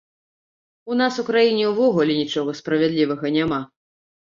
[0.93, 3.67] У нас у краіне ўвогуле нічога справядлівага няма.